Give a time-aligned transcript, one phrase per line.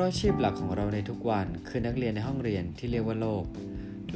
[0.00, 3.44] ราะอาชีพหลักของเราในทุกวันคือนักเรียนในห้องเรียนที่เรียกว่าโลก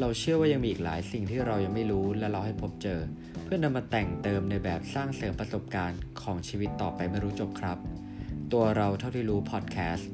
[0.00, 3.00] เราเชื่อว่ายังมีอีกหลายสิ่งที่เรายังไม่รู้และเราให้พบเจอ
[3.45, 7.78] เพื่อนำมาแต่งเติมในแบบสร้างเสริมประสบการณ์ของชีวิตต่อไปไม่รู้จบครับ
[8.52, 10.10] ตัวเราเท่าที่รู้พอดแคสต์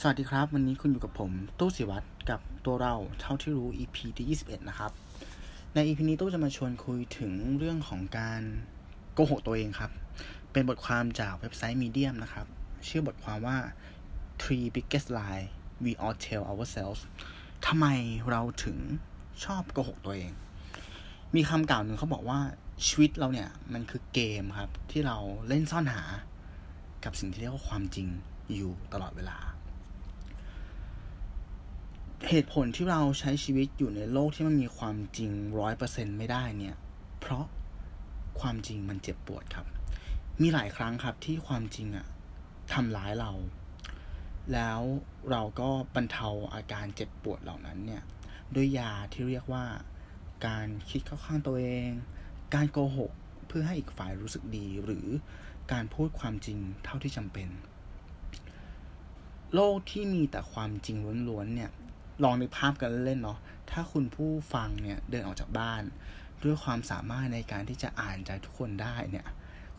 [0.00, 4.90] สวัสดีครับ วันนี้คุณอยู่กับผม ตู้สิวัตรกับตัวเราเท่าที่รู้ EP ที่21 นะครับ
[5.74, 8.42] ใน EP นี้ตู้จะมาชวนคุยถึงเรื่องของการ
[9.14, 9.92] โกหกตัวเองครับ
[10.52, 12.46] เป็นบทความจากเว็บไซต์ Medium นะครับ
[12.88, 13.58] ชื่อบทความว่า
[14.40, 15.44] three biggest lie
[15.84, 17.00] we all tell ourselves
[17.66, 17.86] ทำไม
[18.30, 18.78] เราถึง
[19.44, 20.32] ชอบโกหกตัวเอง
[21.34, 22.40] มีคำกล่าวหนึ่งเขาบอกว่า
[22.86, 25.16] ชีวิตเราเนี่ย มันคือเกมครับ ที่เรา
[25.48, 26.02] เล่นซ่อนหา
[27.04, 28.08] กับสิ่งที่เรียกว่าความจริง
[28.54, 29.38] อยู่ตลอดเวลา
[32.28, 36.76] เหตุผลที่เราใช้ชีวิตอยู่ในโลกที่มันมีความจริงร้อยเปอร์เซ็นไม่ได้เนี่ย
[37.20, 37.46] เพราะ
[38.40, 39.66] ความจริงมันเจ็บปวดครับ
[40.40, 42.06] มีหลายครั้งครับที่ความจริงอะ
[42.72, 43.32] ทำร้ายเรา
[44.52, 44.80] แล้ว
[45.30, 48.02] เราก็บรรเทาอาการเจ็บปวดเหล่านั้นเนี่ย
[48.54, 49.64] ด้วยยาที่เรียกว่า
[50.46, 51.90] การคิดเข้าข้างตัวเอง
[52.54, 53.12] การโกหก
[53.46, 55.06] เพื่อให้อีกฝ่ายรู้สึกดีหรือ
[55.72, 57.48] การพูดความจริงเท่าที่จำเป็น
[59.54, 60.96] โลกที่มีแต่ความจริง
[61.28, 61.70] ล้วนๆเนี่ย
[62.22, 63.38] ลองนึกภาพกันเล่นเนาะ
[63.70, 65.82] ถ้าคุณผู้ฟังเนี่ยเดินออกจากบ้าน
[66.42, 69.26] ด้วยความสามารถในการที่จะอ่านใจทุกคนได้เนี่ย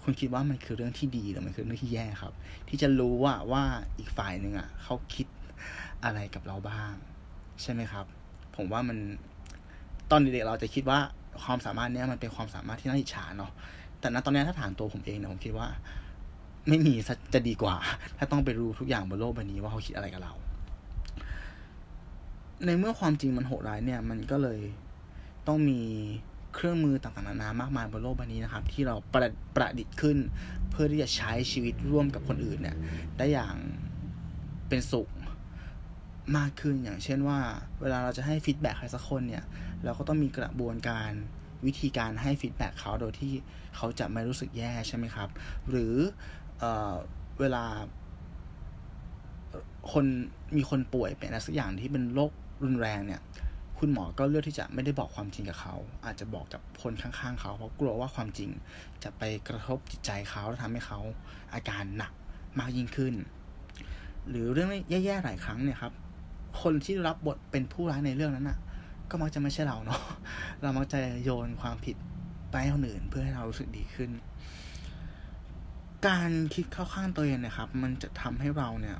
[0.03, 2.33] คุณคิดว่ามันคือเรื่องที่ดีหรือมันคือเรื่องที่แย่ครับ
[2.69, 3.63] ที่จะรู้ว่าว่า
[3.97, 5.27] อีกฝ่ายหนึ่งอะเขาคิด
[6.03, 6.93] อะไรกับเราบ้าง
[7.61, 8.05] ใช่ไหมครับ
[8.55, 8.97] ผมว่ามัน
[10.11, 10.99] ตอนเด็กๆเราจะคิดว่า
[11.43, 13.51] ความสามารถเนี้ยมันเป็นความสามารถที่น่าอิจฉาเนาะ
[13.99, 15.67] แต่ณตอนนี้ถ้าถามตัวผมเองเนี่ยผมคิดว่า
[16.67, 16.93] ไม่มี
[17.33, 17.75] จะดีกว่า
[18.17, 20.33] ถ้าต้องไปรู้ทุกอย่างบนโลกใบนี้ว่าเขาคิดอะไรกับเรา
[22.65, 24.59] ในเมื่อความจริงมันโหดร้ายเนี่ย มันก็เลย
[25.47, 25.81] ต้องมี
[26.53, 30.17] เครื่องมือต่างๆนานามากมายบนโลกใบนี้นะครับ ที่เราประประดิษฐ์ขึ้น
[30.71, 32.77] เพื่อที่จะใช้ชีวิตร่วมกับคนอื่นเนี่ย
[33.17, 33.55] ได้อย่าง
[34.69, 35.09] เป็นสุข
[36.37, 37.39] มากขึ้นอย่างเช่นว่า
[37.81, 39.43] เวลาเราจะให้ feedback ใครสักคนเนี่ย
[39.83, 41.11] เราก็ต้องมีกระบวนการ
[41.65, 43.33] วิธีการให้ feedback เขาโดยที่
[43.75, 45.29] เขาจะไม่รู้สึกแย่ใช่ไหมครับ
[45.69, 45.93] หรือ
[46.59, 46.63] เอ
[47.39, 47.65] เวลา
[49.91, 50.05] คน
[50.57, 52.31] มีคนป่วยเป็นอะไรสักอย่างที่เป็นโรค
[52.63, 53.21] รุนแรงเนี่ย
[53.85, 58.49] คุณหมอก็เลือกที่จะไม่ได้บอกความจริงกับเขา อาจจะบอกกับคนข้างๆเขา เพราะกลัวว่าความจริง
[59.03, 60.99] จะไปกระทบจิตใจเขาและทำให้เขา
[61.53, 62.13] อาการหนัก
[62.59, 63.13] มากยิ่งขึ้น
[64.29, 65.93] หรือเรื่องแย่ๆหลายครั้งเนี่ยครับ
[66.61, 68.57] คนที่รับบทเป็นผู้ร้ายในเรื่องนั้นน่ะ
[69.09, 70.01] ก็มักจะไม่ใช่เราเนาะ
[70.61, 71.95] เรามักจะโยนความผิด
[72.51, 74.09] ไปให้คนอื่นเพื่อให้เรารู้สึกดีขึ้น
[76.07, 78.97] การคิดเข้าข้างตัวเองนะครับ มันจะทำให้เราเนี่ย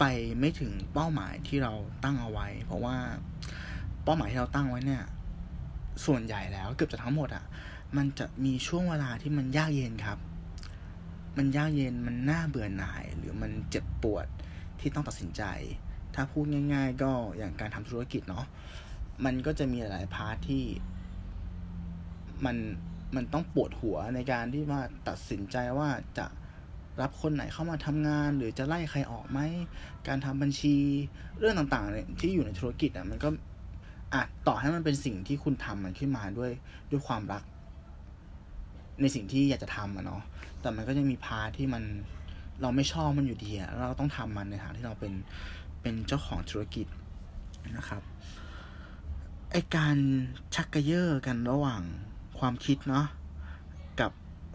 [0.00, 0.04] ไป
[0.40, 1.72] ไม่ถึงเป้าหมายที่เรา
[2.04, 2.96] ตั้งเอาไว้ เพราะว่า
[4.04, 5.04] เป้าหมายที่เราตั้งไว้เนี่ย
[6.06, 7.44] ส่วนใหญ่แล้วเกือบจะทั้งหมดอะ่ะ
[7.96, 10.18] มันจะมีช่วงเวลาที่มันยากเย็นครับ
[11.36, 14.26] มันยากเย็นมันน่าเบื่อหน่าย หรือมันเจ็บปวด
[14.80, 15.42] ที่ต้องตัดสินใจ
[16.14, 16.44] ถ้าพูด
[16.74, 18.46] ง่าย ๆ ก็อย่างการทำธุรกิจเนาะ
[19.24, 20.64] มันก็จะมีหลายพาร์ทที่
[22.44, 22.56] มัน
[23.16, 25.88] มันต้องปวดหัวในการที่ว่าตัดสินใจว่า
[26.18, 26.26] จะ
[27.00, 29.40] รับคนไหนเข้ามาทำงาน หรือจะไล่ใครออกไหม
[30.08, 30.76] การทำบัญชี
[31.38, 33.28] เรื่องต่างๆเนี่ยที่อยู่ในธุรกิจอะมันก็
[34.12, 36.50] อะต่อให้มันเป็นสิ่งที่คุณทำมันขึ้นมาด้วย
[36.90, 37.42] ด้วยความรัก
[39.00, 40.22] ในสิ่งที่อยากจะทำอะเนาะ
[40.60, 41.82] แต่มันก็ยังมีพาที่มัน
[42.62, 45.12] เราไม่ชอบมันอยู่ดีอะเราต้องทำมันในฐานที่เราเป็น
[45.82, 46.86] เป็นเจ้าของธุรกิจ
[47.76, 48.02] นะครับ
[49.52, 49.96] ไอการ
[50.54, 51.82] ชักกระเยาะกันระหว่าง
[52.38, 53.06] ความคิดเนาะ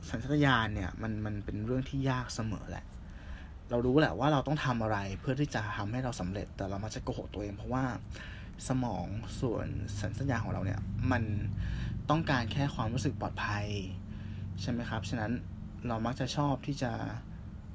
[0.09, 2.85] สัญชาตญาณเนี่ยมันมันเป็นเรื่องที่ยากเสมอแหละ
[3.69, 7.83] เรารู้แหละว่าเราต้องทำอะไรเพื่อที่จะทำให้เราสำเร็จ แต่เรามักจะโกหกตัวเอง เพราะว่า
[8.67, 9.05] สมอง
[9.41, 9.67] ส่วน
[9.99, 10.79] สัญชาตญาณของเราเนี่ย
[11.11, 11.23] มัน
[12.09, 13.65] ต้องการแค่ความรู้สึกปลอดภัย
[14.61, 15.31] ใช่ไหมครับ ฉะนั้น
[15.87, 16.91] เรามักจะชอบที่จะ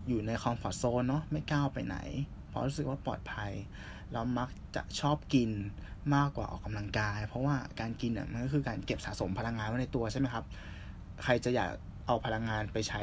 [0.09, 1.97] อยู่ในคอมฟอร์ทโซนเนาะไม่ก้าวไปไหน
[2.49, 3.53] เพราะรู้สึกว่าปลอดภัย
[4.13, 5.51] เรามักจะชอบกิน
[6.15, 10.45] มากกว่าออกกำลังกาย เพราะว่าการกินเนี่ยมันก็คือการเก็บสะสมพลังงานไว้ในตัวใช่ไหมครับ
[11.25, 11.71] ใครจะอยาก
[12.11, 13.03] เอาพลังงานไปใช้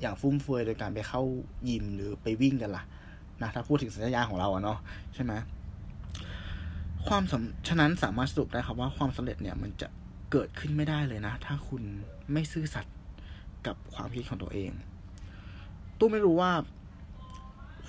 [0.00, 1.22] อย่างฟุ่มเฟือยโดยการไปเข้า
[1.68, 2.84] ยิมหรือไปวิ่งกันละ่ะ
[3.42, 4.78] นะถ้าพูดถึงสัญญาของเราอะเนาะ
[5.14, 5.32] ใช่ไหม
[7.06, 7.34] ความส
[7.68, 9.88] ฉะนั้นสามารถสรุปได้ครับว่าความสำเร็จเนี่ยมันจะ
[10.32, 11.82] เกิดขึ้นไม่ได้เลยนะ ถ้าคุณ
[12.32, 12.96] ไม่ซื่อสัตย์
[13.66, 14.70] กับความคิดของตัวเอง
[15.98, 16.50] ตู้ไม่รู้ว่า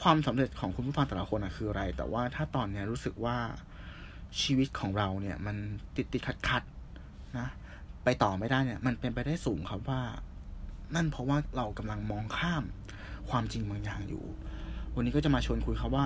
[0.01, 3.37] ความสำเร็จของคุณผู้ฟังแต่ละคนอะคืออะไร แต่ว่าถ้าตอนเนี้ยรู้สึกว่า
[4.41, 5.55] ชีวิตของเราเนี่ย มัน
[5.95, 6.63] ติดติดขัดขัด
[7.37, 7.47] นะ
[8.03, 10.01] ไปต่อไม่ได้เนี่ย มันเป็นไปได้สูงครับว่า
[10.95, 12.63] นั่นเพราะว่าเรากำลังมองข้าม
[13.29, 14.23] ความจริงบางอย่างอยู่
[14.95, 16.05] วันนี้ก็จะมาชวนคุยครับว่า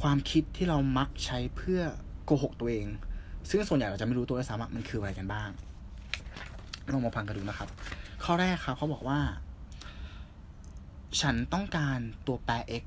[0.00, 1.80] ความคิดที่เรามักใช้เพื่อ
[2.24, 2.86] โกหกตัวเอง
[3.48, 5.50] ซึ่งส่วนใหญ่เราจะไม่รู้ตัวด้วยซ้ำมันคืออะไรกันบ้าง
[6.92, 7.68] ลองมาฟังกันดูนะครับ
[8.24, 9.20] ข้อแรกครับเขาบอกว่า
[11.20, 12.84] ฉันต้องการตัวแปร x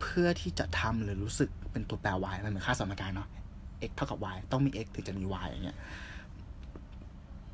[0.00, 3.28] เพื่อที่จะทำหรือรู้สึกเป็นตัวแปร y มันเหมือนค่าสมการเนาะ
[3.88, 5.78] x เท่ากับ y ต้องมี x ถึงจะมี y อย่างเงี้ย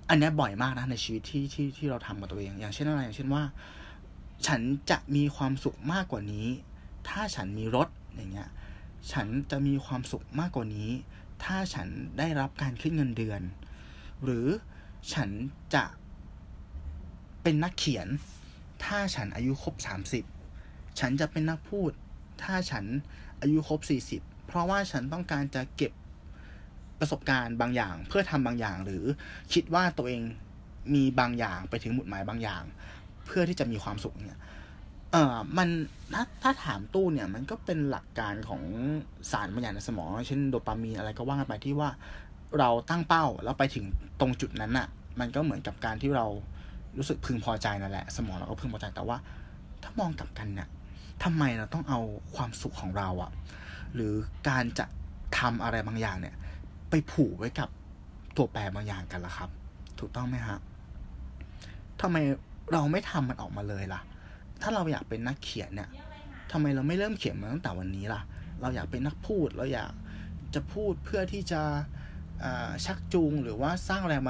[0.08, 3.42] อันนี้บ่อยมากนะในชีวิตที่ที่ที่เราทำกับตัวเอง อย่างเช่นอะไร อย่างเช่นว่า
[4.46, 4.60] ฉัน
[4.90, 6.46] จะมีความสุขมากกว่านี้
[7.08, 8.50] ถ้าฉันมีรถอย่างเงี้ย
[9.12, 10.90] ฉันจะมีความสุขมากกว่านี้
[11.44, 11.88] ถ้าฉัน
[12.18, 13.40] ได้รับการขึ้นเงินเดือน
[14.22, 14.46] หรือ
[15.12, 15.30] ฉัน
[15.74, 15.84] จะ
[17.42, 18.08] เป็นนักเขียน
[18.84, 20.24] ถ้าฉันอายุครบสามสิบ
[20.98, 21.90] ฉันจะเป็นนักพูด
[22.42, 22.84] ถ้าฉัน
[23.40, 25.92] อายุครบสี่สิบเพราะว่าฉันต้องการจะเก็บ
[27.00, 29.04] ประสบการณ์บางอย่าง เพื่อทำบางอย่าง หรือ
[29.52, 30.22] คิดว่าตัวเอง
[30.94, 32.62] มีบางอย่างไปถึงหมุดหมายบางอย่าง
[33.26, 34.40] เพื่อที่จะมีความสุขเนี่ย
[35.12, 35.68] เออมัน
[36.14, 38.62] ถ้าถ้าถามตู้เนี่ย มันก็เป็นหลักการของ
[39.32, 41.90] สารบางอย่างในสมอง เช่นโดปามีนอะไรก็ว่ากันไปที่ว่า
[42.58, 43.84] เราตั้งเป้าแล้วไปถึง
[44.20, 44.86] ตรงจุดนั้นอะ่ะ
[45.20, 46.26] มันก็เหมือนกับการที่เรา
[46.98, 49.16] รู้สึกพึงพอใจนั่นแหละ สมองเราก็พึงพอใจแต่ว่า
[49.82, 50.68] ถ้ามองกลับกันเนี่ย
[51.24, 52.00] ทำไมเราต้องเอา
[52.36, 53.30] ความสุขของเราอะ
[53.94, 54.12] หรือ
[54.48, 54.86] การจะ
[55.38, 56.34] ทำอะไรบางอย่างเนี่ย
[56.90, 57.68] ไปผูกไว้กับ
[58.36, 59.50] ตัวแปรบางอย่างกันล่ะครับ
[59.98, 60.58] ถูกต้องไหมฮะ
[62.00, 62.16] ทำไม
[62.72, 64.00] เราไม่ทำมันออกมาเลยล่ะ
[64.60, 65.88] ถ้าเราอยากเป็นนักเขียนเนี่ย
[66.52, 68.20] ทำไมเราไม่เริ่มเขียนมาตั้งแต่วันนี้ล่ะ
[68.60, 69.90] เราอยากเป็นนักพูด เราอยาก
[70.54, 71.62] จะพูดเพื่อที่จะ
[72.84, 74.20] ชักจูงหรือว่าสร้างแรง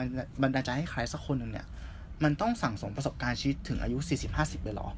[0.42, 1.66] บันดาลใจให้ใครสักคนหนึ่งเนี่ย
[2.24, 3.98] มันต้องสั่งสมประสบการณ์ชีวิตถึงอายุ
[4.30, 4.88] 40-50ไปหรอ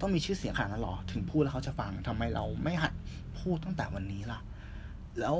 [0.00, 2.92] ต้องมีชื่อเสียงขนาดนั้นหรอ ถึงพูดแล้วเขาจะฟังทำไมเราไม่หัด
[3.38, 4.38] พูดตั้งแต่วันนี้ล่ะ
[5.20, 5.36] แล้ว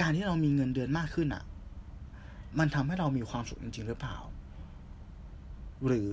[0.00, 1.44] การที่เรามีเงินเดือนมากขึ้นอะ
[2.58, 4.16] มันทำให้เรามีความสุขจริง ๆ หรือเปล่า
[5.86, 6.12] หรือ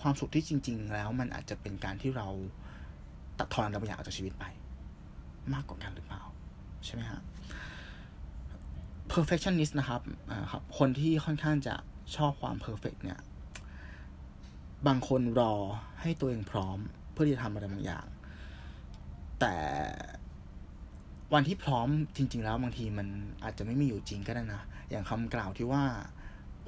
[0.00, 2.28] ความสุขที่จริง ๆ แล้ว มันอาจจะเป็นการที่เรา
[3.38, 4.44] ตัดทอนอะไรบางอย่างออกจากชีวิตไป
[5.54, 6.22] มากกว่ากันหรือเปล่า
[6.84, 7.20] ใช่ไหมฮะ
[9.12, 10.00] perfectionist นะครับ
[10.52, 11.74] ครับ คนที่ค่อนข้างจะ
[12.16, 13.20] ชอบความ perfect เนี่ย
[14.86, 15.54] บางคนรอ
[16.00, 16.78] ให้ตัวเองพร้อม
[17.12, 18.06] เพื่อที่จะทำอะไรบางอย่าง
[19.40, 19.56] แต่
[21.32, 23.06] วันที่พร้อมจริง ๆ แล้วบางทีมัน
[23.44, 25.82] อาจจะไม่มีอยู่จริงก็ได้นะ อย่างคำกล่าวที่ว่า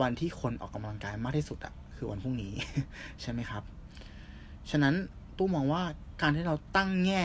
[0.00, 2.52] วันที่คนออกกำลังกายมากที่สุดอะคือวันพรุ่งนี้
[3.22, 3.62] ใช่ไหมครับ
[4.70, 4.94] ฉะนั้น
[5.36, 5.82] ตู้มองว่า
[6.22, 7.22] การที่เราตั้งแง่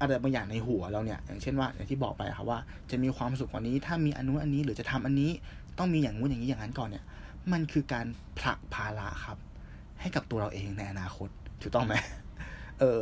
[0.00, 2.58] อะไรบางอย่างในหัวเราเนี่ย อย่างเช่นว่าอย่างที่บอกไปครับว่า
[2.90, 5.30] จะมีความสุขกว่านี้ ถ้ามีอนุอันนี้หรือจะทำอันนี้
[5.78, 7.04] ต้องมีอย่างงู้นอย่างนี้อย่างนั้นก่อนเนี่ย
[7.52, 8.06] มันคือการ
[8.38, 9.38] ผลักภาระครับ
[10.00, 11.28] ให้กับตัวเราเองในอนาคต
[11.62, 11.94] ถูกต้องไหม
[12.80, 12.98] เออ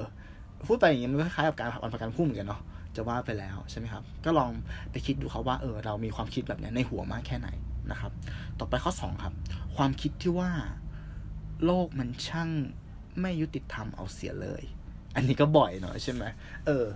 [0.69, 2.61] พูดไปอย่างนี้มันคล้ายกับการผลักประกันพุ่มเหมือนกันเนาะ
[2.97, 4.51] จะว่าไปแล้วใช่ไหมครับ ก็ลอง
[4.91, 7.49] ไปคิดดูครับว่าเออเรามีความคิดแบบนี้ในหัวมากแค่ไหน
[7.91, 8.13] นะครับ
[8.59, 9.35] ต่อไปข้อสองครับ
[9.77, 10.51] ความคิดที่ว่า
[11.65, 12.51] โลกมันช่าง
[13.21, 14.63] ไม่ยุติธรรมเอาเสียเลย
[15.15, 16.25] อันนี้ก็บ่อยเนาะใช่ไหม
[16.67, 16.87] เออ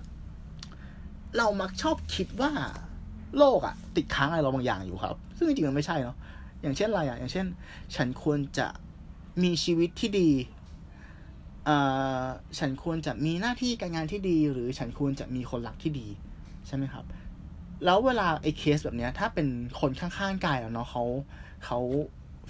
[1.36, 2.52] เรามักชอบคิดว่า
[3.38, 6.16] โลกอะติดค้างอะไรเราบางอย่างอยู่ครับ ซึ่งจริงๆมันไม่ใช่เนาะ
[6.62, 7.46] อย่างเช่นอะไรอะอย่างเช่น
[7.96, 8.66] ฉันควรจะ
[9.42, 10.30] มีชีวิตที่ดี
[12.58, 16.06] ฉันควรจะมีหน้าที่การงานที่ดี หรือฉันควรจะมีคนรักที่ดี
[16.66, 17.04] ใช่ไหมครับ
[17.84, 19.48] แล้วเวลาไอ้เคสแบบนี้ถ้าเป็น
[19.80, 21.04] คนข้างๆกายแล้วเนาะเขา
[21.64, 21.78] เขา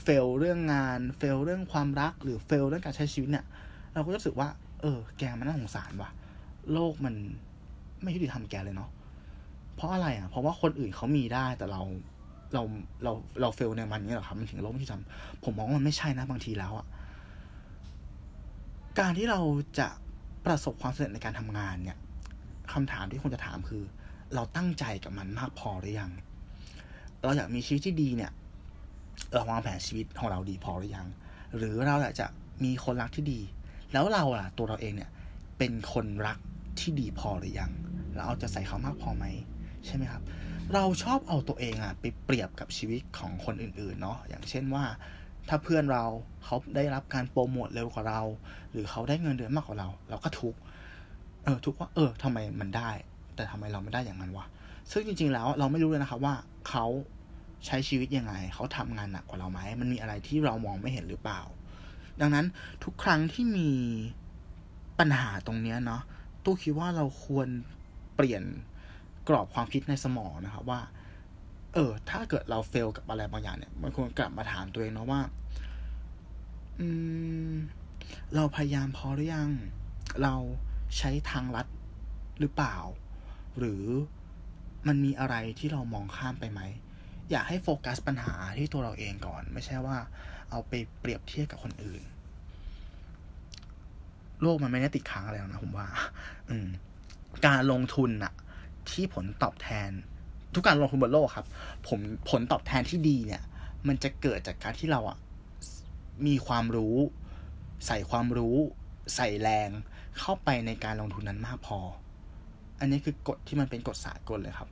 [0.02, 3.44] เฟลเรื่องงานเฟลเรื่องความรัก หรือเฟลเรื่องการใช้ชีวิตเนี่ย
[3.94, 4.48] เราก็รู้สึกว่า
[4.80, 6.10] เออ แกมันน่าสงสารว่ะ
[6.72, 7.14] โลกมัน
[8.02, 8.90] ไม่ยุติธรรมแกเลยเนาะ
[9.76, 11.82] เพราะอะไรอะ เพราะว่าคนอื่นเขามีได้แต่เรา
[12.54, 12.62] เรา
[13.02, 15.02] เราเราเฟลในมันนี้หรอครับมันถึงโลกไม่ยุติธรรม
[15.44, 16.86] ผมมองว่ามันไม่ใช่นะบางทีแล้วอะ
[18.98, 19.40] การที่เรา
[19.78, 19.88] จะ
[20.46, 21.98] ประสบความสำเร็จในการทำงานเนี่ย
[22.72, 23.82] คำถามที่ควรจะถามคือ
[24.34, 26.10] เราตั้งใจกับมันมากพอหรือยัง
[27.22, 28.32] เราอยากมีชีวิตที่ดีเนี่ย
[29.32, 31.08] เราวางแผนชีวิตของเราดีพอหรือยัง
[31.56, 32.26] หรือเราอยากจะ
[32.64, 33.40] มีคนรักที่ดี
[33.92, 35.10] แล้วเราล่ะตัวเราเองเนี่ย
[35.58, 36.38] เป็นคนรัก
[36.80, 37.70] ที่ดีพอหรือยัง
[38.14, 39.24] เราเอาจะใส่เขามากพอไหม
[39.86, 40.22] ใช่ไหมครับ
[40.74, 44.84] เราชอบเอาตัวเองอะไปเปรียบกับชีวิตของคนอื่นๆเนาะอย่างเช่นว่า
[45.48, 46.04] ถ้าเพื่อนเรา
[46.44, 48.22] เขาได้รับการโปรโมทเร็วกว่าเรา
[48.70, 50.54] หรือเขาได้เงินเดือนมากกว่าเรา เราก็ทุก
[51.44, 52.90] เออทุกว่าเออทำไมมันได้
[53.34, 54.46] แต่ทำไมเราไม่ได้อย่างนั้นวะ
[54.92, 56.34] ซึ่งจริง ๆ แล้วเราไม่รู้เลยนะครับว่า
[56.68, 56.86] เขา
[57.66, 61.40] ใช้ชีวิตยังไง เขาทำงานหนักกว่าเราไหมมันมีอะไรที่เรามองไม่เห็นหรือเปล่า
[62.20, 62.46] ดังนั้น
[62.84, 63.70] ทุกครั้งที่มี
[64.98, 66.02] ปัญหาตรงนี้เนาะ
[66.44, 67.48] ตู้คิดว่าเราควร
[68.14, 68.42] เปลี่ยน
[69.28, 70.80] กรอบความคิดในสมองนะครับว่า
[71.74, 75.20] เออ ถ้าเกิดเราเฟลกับอะไรบางอย่างเนี่ย มันควรกลับมาถามตัวเองเนาะว่า
[76.80, 76.88] อื
[77.52, 77.54] ม
[78.34, 79.50] เราพยายามพอหรือยัง
[80.22, 80.34] เรา
[80.98, 81.66] ใช้ทางลัด
[82.40, 82.76] หรือเปล่า
[83.58, 83.84] หรือ
[84.86, 86.60] มันมีอะไรที่เรามองข้ามไปไหม
[87.30, 89.96] อยากให้โฟกัสปัญหาที่ตัวเราเองก่อน ไม่ใช่ว่า
[90.50, 92.02] เอาไปเปรียบเทียบกับคนอื่น
[94.42, 95.88] โลกมันไม่ได้ติดค้างอะไรแล้วนะผมว่า
[96.48, 96.68] อืม
[97.46, 98.34] การลงทุนอะ
[98.90, 99.90] ที่ผลตอบแทน
[100.56, 101.46] ทุกการลงทุนบนโลกครับ
[101.88, 103.42] ผมผลตอบแทนที่ดีเนี่ย
[103.88, 105.18] มันจะเกิดจากการที่เราอะ
[106.26, 106.96] มีความรู้
[107.86, 108.56] ใส่ความรู้
[109.16, 109.70] ใส่แรง
[110.18, 111.78] เข้าไปในการลงทุนนั้นมากพอ
[112.80, 114.68] อันนี้คือกฎที่มันเป็นกฎสากลเลยครับ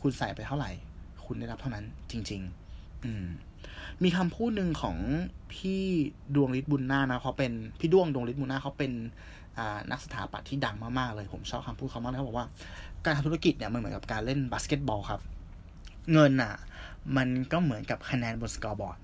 [0.00, 0.70] คุณใส่ไปเท่าไหร่
[1.24, 2.40] คุณได้รับเท่านั้นจริง
[2.72, 3.26] ๆ อืม
[4.02, 4.96] มีคำพูดหนึ่งของ
[5.52, 5.82] พี่
[6.34, 8.92] ดวงฤทธิ์บุญนานะเขาเป็นพี่ดวงดวงฤทธิ์บุญนาเขาเป็น
[9.90, 12.46] นักสถาปัตย์ที่ดังมากๆเลย ผมชอบคำพูดเขามากเขาบอกว่า
[13.04, 15.20] การทำธุรกิจเนี่ยมันเหมือนกับการเล่นบาสเกตบอลครับ
[16.12, 16.54] เงินอะ
[17.16, 18.98] มันก็เหมือนกับคะแนนบน scoreboard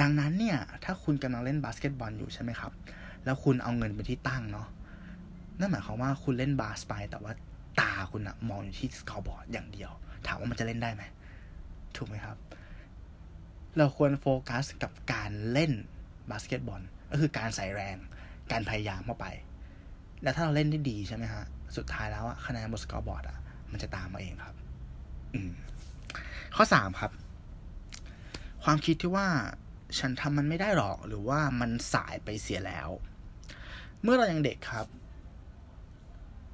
[0.00, 2.72] ดังนั้นเนี่ย ถ้าคุณกำลังเล่นบาสเกตบอลอยู่ใช่ไหมครับ
[3.24, 4.68] แล้วคุณเอาเงินเป็นที่ตั้งเนาะ
[5.58, 7.32] นั่นหมายความว่าคุณเล่นบาสไป แต่ว่า
[7.80, 9.90] ตาคุณอะมองอยู่ที่ scoreboard อย่างเดียว
[10.26, 11.02] ถามว่ามันจะเล่นได้ไหม
[11.96, 12.36] ถูกไหมครับ
[13.76, 15.72] เราควรโฟกัสกับการเล่น
[16.30, 17.96] บาสเกตบอลก็คือการใส่แรง
[18.52, 19.26] การพยายามเข้าไป
[20.22, 21.44] แล้วถ้าเราเล่นได้ดีใช่ไหมฮะ
[21.76, 23.38] สุดท้ายแล้วอะคะแนนบนสกอร์บอร์ดอะ
[23.70, 24.56] มันจะตามมาเองครับ
[25.34, 25.52] อืม
[26.56, 27.12] ข้อสามครับ
[28.64, 29.26] ความคิดที่ว่า
[29.98, 32.88] ฉันทำมันไม่ได้หรอก หรือว่ามันสายไปเสียแล้ว
[34.02, 34.86] เมื่อเรายังเด็กครับ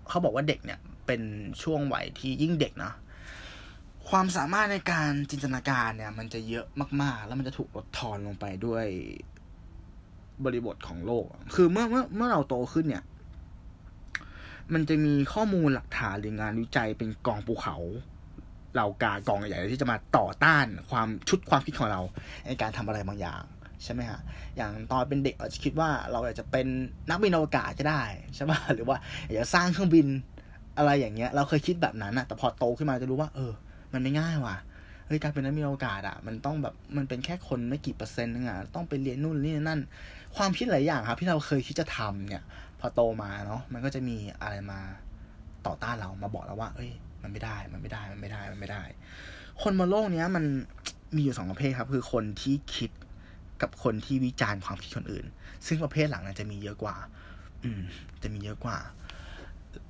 [0.09, 1.23] เขาบอกว่าเด็กเนี่ย เป็น
[1.63, 2.95] ช่วงวัยที่ยิ่งเด็กเนาะ
[4.09, 6.67] ความสามารถในการจินตนาการเนี่ย มันจะเยอะ
[7.03, 8.87] มาก ๆ แล้วมันจะถูกลดทอนลงไปด้วย
[10.45, 13.05] บริบทของโลก คือเมื่อเมื่อเมื่อเราโตขึ้นเนี่ย
[14.75, 17.77] มันจะมีข้อมูลหลักฐานหรืองานวิจัยเป็นกองภูเขา
[18.75, 22.01] เหล่ากากองใหญ่ที่จะมาต่อต้านความชุดความคิดของเรา
[22.47, 23.43] ในการทำอะไรบางอย่าง
[23.85, 24.21] ใช่ไหมฮะ
[24.57, 26.67] อย่างตอนเป็นเด็กอาจจะคิดว่าเราอยากจะเป็น
[27.09, 28.03] นักบินอวกาศก็ได้
[28.35, 28.97] ใช่ไหมหรือว่า
[29.27, 30.07] อยากจะสร้างเครื่องบิน
[30.79, 33.53] อะไรอย่างเงี้ย เราเคยคิดแบบนั้นอะแต่พอโตขึ้นมาจะรู้ว่า เออ
[33.93, 34.57] มันไม่ง่ายว่ะ
[35.07, 39.81] เฮ้ยการเป็นนักบินอวกาศอะมันต้องแบบ มันเป็นแค่คนไม่กี่เปอร์เซ็นต์นึงอะต้องไปเรียนนู่นนี่นั่น
[40.37, 42.45] ความคิดหลายอย่างครับที่เราเคยคิดจะทำเนี่ย
[42.81, 44.81] พอโตมาเนาะมันก็จะมีอะไรมา
[45.67, 46.91] ต่อต้านเรามาบอกเราว่า เอ้ย
[47.23, 48.83] มันไม่ได้ มันไม่ได้ มันไม่ได้ มันไม่ได้
[49.63, 50.45] คนบนโลกเนี้ยมัน
[51.17, 52.91] มีอยู่สองประเภทครับ คือคนที่คิด
[53.63, 55.27] กับคนที่วิจารณ์ความคิดคนอื่น
[55.67, 56.97] ซึ่งประเภทหลังนั้นจะมีเยอะกว่า
[57.65, 57.81] อืม
[58.23, 58.79] จะมีเยอะกว่า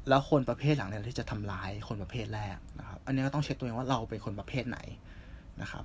[0.09, 4.78] แล้วคนประเภทหลังเนี่ยที่จะทำร้ายคนประเภทแรกนะครับ อันนี้ก็ต้องเช็คตัวเองว่าเราเป็นคนประเภทไหน
[5.62, 5.85] นะครับ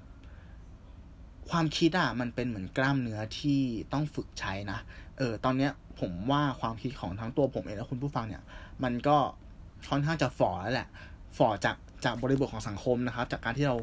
[1.51, 3.59] ความคิดอะมันเป็นเหมือนกล้ามเนื้อที่
[3.93, 4.79] ต้องฝึกใช้นะ
[5.17, 8.43] เออ ตอนเนี้ยผมว่าความคิดของทั้งตัวผมเองและคุณผู้ฟังเนี่ย
[8.83, 9.17] มันก็
[9.89, 10.87] ค่อนข้างจะฝ่อแล้วแหละ
[11.37, 13.75] ฝ่อจากจากบริบทของสังคมนะครับ จากการที่เรา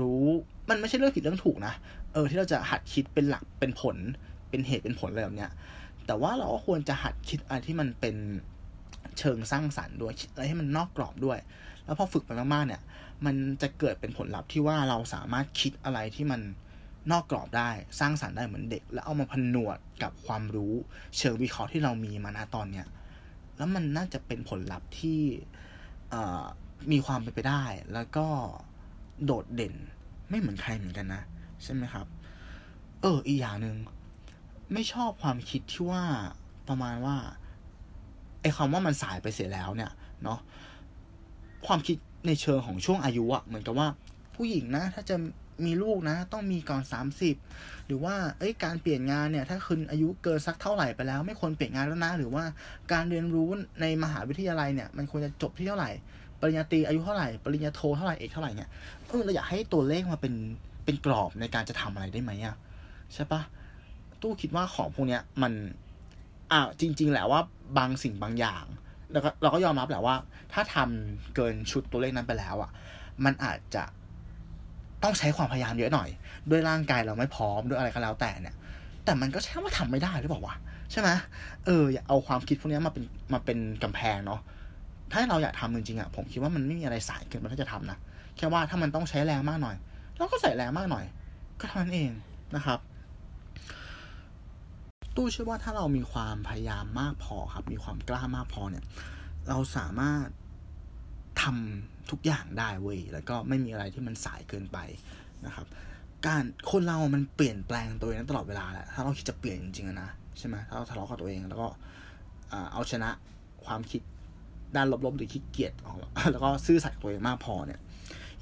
[0.00, 0.24] รู้
[0.70, 1.74] มันไม่ใช่เรื่องผิดเรื่องถูกนะ
[2.12, 3.96] เออ ที่เราจะหัดคิดเป็นหลักเป็นผล
[4.50, 5.50] เป็นเหตุเป็นผลอะไรแบบเนี้ย
[6.06, 8.16] แต่ว่าเราก็ควรจะหัดคิดอะไรที่มันเป็น
[9.18, 11.38] เชิงสร้างสรรค์ด้วยคิดอะไรให้มันนอกกรอบด้วย
[11.84, 12.82] แล้วพอฝึกไปมากๆเนี่ย
[13.26, 16.40] มันจะเกิดเป็นผลลัพธ์ที่ว่าเราสามารถคิดอะไรที่มัน
[17.10, 17.70] นอกกรอบได้
[18.00, 20.74] สร้างสรรค์ได้เหมือนเด็ก แล้วเอามาผนวดกับความรู้
[21.18, 22.86] เชิงวิเคราะห์ที่เรามีมาณตอนเนี้ย
[23.56, 25.20] แล้วมันน่าจะเป็นผลลัพธ์ที่
[26.92, 28.26] มีความเป็นไปได้ แล้วก็
[29.24, 29.74] โดดเด่น
[30.30, 31.22] ไม่เหมือนใครเหมือนกันนะ
[31.62, 32.06] ใช่ไหมครับ
[33.00, 33.76] เอออีกอย่างหนึ่ง
[34.72, 36.04] ไม่ชอบความคิดที่ว่า
[36.68, 37.16] ประมาณว่า
[38.40, 40.38] ไอ้คำว่ามันสายไปเสียแล้วเนี่ยเนาะ
[41.66, 41.96] ความคิด
[42.26, 43.88] ในเชิงของช่วงอายุอะเหมือนกับว่า
[44.34, 45.16] ผู้หญิงนะ ถ้าจะ
[45.64, 47.36] มีลูกนะ ต้องมีก่อนสามสิบ
[47.86, 52.44] หรือว่าเอ้ยการเปลี่ยนงานเนี่ย ถ้าคุณอายุเกินสักเท่าไหร่ไปแล้ว ไม่ควรเปลี่ยนงานแล้วนะ หรือว่า
[52.92, 53.48] การเรียนรู้
[53.80, 55.90] ในมหาวิทยาลัยเนี่ย มันควรจะจบที่เท่าไหร่
[56.40, 58.68] ปริญญาตรีอายุเท่าไหร่ ปริญญาโทเท่าไหร่ เอกเท่าไหร่เนี่ย
[59.08, 60.34] เออเราอยากให้ตัวเลขมาเป็น
[60.84, 62.56] เป็นกรอบในการจะทำอะไรได้ไหมอะ
[63.14, 63.40] ใช่ปะ
[64.20, 65.52] ตู้คิดว่าของพวกเนี้ยมัน
[66.52, 67.40] อ่าจริง ๆ แหละว่า
[67.78, 68.64] บางสิ่งบางอย่าง
[69.12, 70.16] แล้วก็เราก็ยอมรับแหละว่า
[70.52, 72.70] ถ้าทำเกินชุดตัวเลขนั้นไปแล้วอะ่ะ
[73.24, 73.84] มันอาจจะ
[75.02, 76.08] ต้องใช้ความพยายามเยอะหน่อย
[76.50, 78.54] ด้วยร่างกายเราไม่พร้อมด้วยอะไรก็แล้วแต่เนี่ย
[79.04, 80.56] แต่มันก็ใช่ว่าทำไม่ได้หรือเปล่าวะ
[80.92, 81.08] ใช่ไหม
[81.66, 84.40] เอออย่าเอาความคิดพวกนี้มาเป็นมาเป็นกำแพงเนาะ
[85.12, 87.98] ถ้าเราอยากทำจริงๆอะ่ะผมคิดว่ามันไม่มีอะไรสายเกินไปที่จะทำนะ
[88.36, 89.76] แค่ว่าถ้ามันต้องใช้แรงมากหน่อย
[90.16, 91.04] เราก็ใส่แรงมากหน่อย
[91.60, 92.10] ก็เท่านั้นเอง
[92.56, 92.78] นะครับ
[95.16, 98.84] ตู้เชื่อว่าถ้าเรามีความพยายามมากพอครับ มีความกล้ามากพอเนี่ย
[99.48, 100.24] เราสามารถ
[101.42, 104.78] ทำ ทุกอย่างได้เว้ยแล้วก็ไม่มีอะไรที่มันสายเกินไป
[105.46, 105.66] นะครับ
[106.26, 111.68] การคนเรา มันเปลี่ยนแปลงตัวเองตลอดเวลาแหละถ้าเราคิดจะเปลี่ยนจริงๆนะใช่ไหมถ้าเราทะเลาะกับตัวเองแล้วก็
[112.72, 113.10] เอาชนะ
[113.66, 114.02] ความคิด
[114.76, 117.80] ด้านลบๆหรือคิดเกียจของเราแล้วก็ซื่อสัตย์ตัวเองมากพอเนี่ย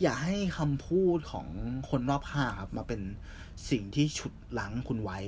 [0.03, 1.47] อย่าให้คำพูดของ
[1.91, 3.01] คนรอบข้างครับมาเป็น
[3.71, 5.19] สิ่งที่ฉุดหลังคุณไว้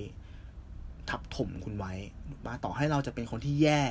[1.10, 1.92] ทับถมคุณไว้
[2.44, 3.82] ว่าต่อให้เราจะเป็นคนที่แย่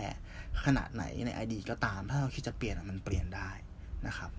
[0.65, 3.49] ขนาดไหนในอดีตก็ตาม ถ้าเราคิดจะเปลี่ยนมันเปลี่ยนได้
[4.07, 4.31] นะครับ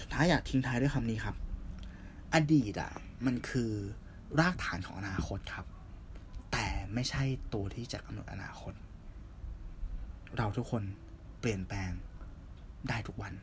[0.00, 1.36] สุดท้ายอยากทิ้งท้ายด้วยคำนี้ครับ
[2.34, 2.92] อดีตอะ
[3.26, 3.70] มันคือ
[4.40, 5.66] รากฐานของอนาคตครับ
[6.52, 7.22] แต่ไม่ใช่
[7.54, 8.74] ตัวที่จะกำหนดอนาคต
[10.36, 10.82] เราทุกคน
[11.40, 11.90] เปลี่ยนแปลง
[12.88, 13.34] ได้ทุกวัน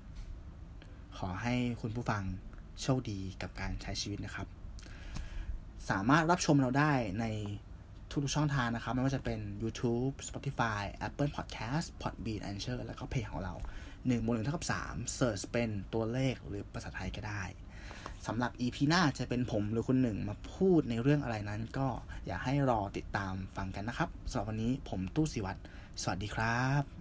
[1.18, 2.24] ขอให้คุณผู้ฟัง
[2.82, 4.48] โชคดีกับการใช้ชีวิตนะครับ
[5.90, 7.26] สามารถรับชมเราได้ใน
[8.12, 13.54] ทุกๆช่องทางนะครับ ไม่ว่าจะเป็น YouTube Spotify Apple Podcast Podbean Anchor แล้วก็เพจของเรา
[14.08, 17.44] 1บวก1เท่ากับ3 Search เป็นตัวเลขหรือภาษาไทยก็ได้
[18.28, 21.88] สำหรับ EP หน้าจะเป็นผมหรือคุณหนึ่งมาพูดในเรื่องอะไรนั้น ก็
[22.28, 25.60] อยากให้รอติดตามฟังกันนะครับสำหรับวันนี้ผมตู้สิวัตร
[26.02, 27.01] สวัสดีครับ